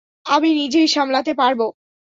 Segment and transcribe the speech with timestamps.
[0.25, 1.65] আমি নিজেই সামলাতে পারবো।